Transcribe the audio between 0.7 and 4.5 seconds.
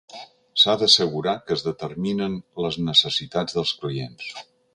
d'assegurar que es determinen les necessitats dels clients.